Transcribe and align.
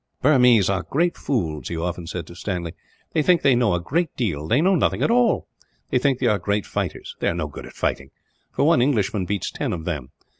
"Burmese 0.23 0.67
are 0.67 0.81
great 0.81 1.15
fools," 1.15 1.67
he 1.67 1.77
often 1.77 2.07
said 2.07 2.25
to 2.25 2.33
Stanley. 2.33 2.73
"They 3.11 3.21
think 3.21 3.43
they 3.43 3.53
know 3.53 3.75
a 3.75 3.79
great 3.79 4.09
deal; 4.15 4.47
they 4.47 4.59
know 4.59 4.73
nothing 4.73 5.03
at 5.03 5.11
all. 5.11 5.47
They 5.91 5.99
think 5.99 6.17
they 6.17 6.25
are 6.25 6.39
great 6.39 6.65
fighters; 6.65 7.15
they 7.19 7.27
are 7.29 7.35
no 7.35 7.45
good 7.45 7.67
at 7.67 7.73
fighting, 7.73 8.09
for 8.51 8.65
one 8.65 8.81
Englishman 8.81 9.25
beats 9.25 9.51
ten 9.51 9.73
of 9.73 9.85
them. 9.85 10.09